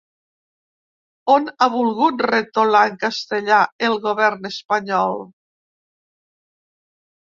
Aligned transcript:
On 1.33 1.45
ha 1.57 1.67
volgut 1.75 2.25
retolar 2.27 2.83
en 2.93 2.99
castellà 3.05 3.63
el 3.91 4.01
govern 4.09 4.53
espanyol? 4.55 5.19